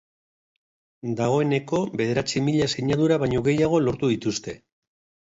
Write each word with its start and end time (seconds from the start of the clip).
Dagoeneko 1.19 1.83
bederatzi 2.03 2.45
mila 2.49 2.73
sinadura 2.75 3.23
baino 3.27 3.47
gehiago 3.53 3.87
lortu 3.89 4.15
dituzte. 4.19 4.61